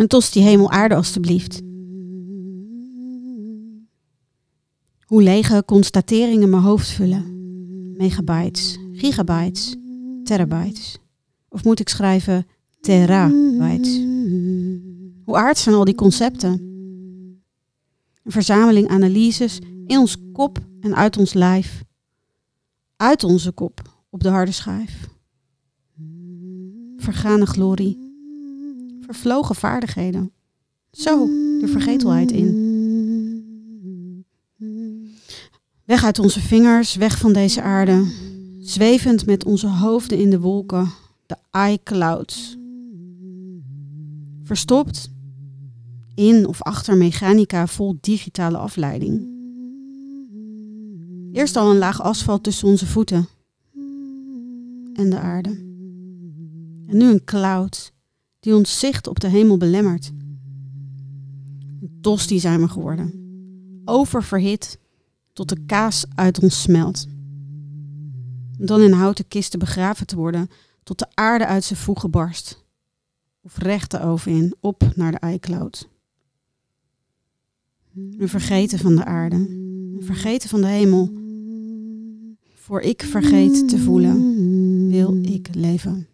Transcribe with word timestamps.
Een 0.00 0.08
tosti 0.08 0.40
hemel 0.40 0.70
aarde 0.70 0.94
alstublieft. 0.94 1.62
Hoe 5.00 5.22
lege 5.22 5.62
constateringen 5.66 6.50
mijn 6.50 6.62
hoofd 6.62 6.88
vullen. 6.88 7.24
Megabytes, 7.96 8.78
gigabytes, 8.92 9.76
terabytes. 10.24 10.98
Of 11.48 11.64
moet 11.64 11.80
ik 11.80 11.88
schrijven 11.88 12.46
terabytes? 12.80 14.00
Hoe 15.24 15.36
aard 15.36 15.58
zijn 15.58 15.74
al 15.74 15.84
die 15.84 15.94
concepten? 15.94 16.50
Een 18.22 18.32
verzameling 18.32 18.88
analyses 18.88 19.58
in 19.86 19.98
ons 19.98 20.16
kop 20.32 20.58
en 20.80 20.94
uit 20.94 21.16
ons 21.16 21.32
lijf. 21.32 21.82
Uit 22.96 23.24
onze 23.24 23.52
kop 23.52 24.02
op 24.10 24.22
de 24.22 24.28
harde 24.28 24.52
schijf. 24.52 25.08
Vergane 26.96 27.46
glorie. 27.46 28.09
Vervlogen 29.10 29.54
vaardigheden. 29.54 30.32
Zo, 30.90 31.26
de 31.60 31.66
vergetelheid 31.66 32.30
in. 32.30 32.48
Weg 35.84 36.04
uit 36.04 36.18
onze 36.18 36.40
vingers, 36.40 36.94
weg 36.94 37.18
van 37.18 37.32
deze 37.32 37.62
aarde. 37.62 38.12
Zwevend 38.58 39.26
met 39.26 39.44
onze 39.44 39.66
hoofden 39.66 40.18
in 40.18 40.30
de 40.30 40.40
wolken, 40.40 40.88
de 41.26 41.36
iClouds. 41.70 42.56
Verstopt 44.42 45.10
in 46.14 46.46
of 46.46 46.62
achter 46.62 46.96
mechanica 46.96 47.66
vol 47.66 47.96
digitale 48.00 48.56
afleiding. 48.56 49.28
Eerst 51.32 51.56
al 51.56 51.70
een 51.70 51.78
laag 51.78 52.02
asfalt 52.02 52.42
tussen 52.42 52.68
onze 52.68 52.86
voeten 52.86 53.28
en 54.94 55.10
de 55.10 55.18
aarde. 55.18 55.50
En 56.86 56.96
nu 56.96 57.04
een 57.04 57.24
cloud 57.24 57.92
die 58.40 58.54
ons 58.54 58.78
zicht 58.78 59.06
op 59.06 59.20
de 59.20 59.28
hemel 59.28 59.56
belemmert. 59.56 60.12
Een 61.80 61.98
tosti 62.00 62.40
zijn 62.40 62.60
we 62.60 62.68
geworden. 62.68 63.14
Oververhit 63.84 64.78
tot 65.32 65.48
de 65.48 65.64
kaas 65.66 66.04
uit 66.14 66.42
ons 66.42 66.60
smelt. 66.60 67.06
Dan 68.58 68.80
in 68.80 68.92
houten 68.92 69.28
kisten 69.28 69.58
begraven 69.58 70.06
te 70.06 70.16
worden 70.16 70.50
tot 70.82 70.98
de 70.98 71.06
aarde 71.14 71.46
uit 71.46 71.64
zijn 71.64 71.78
voegen 71.78 72.10
barst. 72.10 72.64
Of 73.42 73.58
recht 73.58 73.90
de 73.90 74.00
oven 74.00 74.32
in, 74.32 74.54
op 74.60 74.92
naar 74.94 75.12
de 75.12 75.32
iCloud. 75.32 75.88
We 77.92 78.28
vergeten 78.28 78.78
van 78.78 78.96
de 78.96 79.04
aarde, 79.04 79.46
vergeten 80.00 80.48
van 80.48 80.60
de 80.60 80.66
hemel. 80.66 81.10
Voor 82.54 82.80
ik 82.80 83.02
vergeet 83.02 83.68
te 83.68 83.78
voelen, 83.78 84.88
wil 84.88 85.18
ik 85.22 85.54
leven. 85.54 86.09